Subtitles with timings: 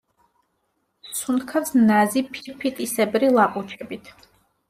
[1.17, 4.13] სუნთქავს ნაზი ფირფიტისებრი ლაყუჩებით.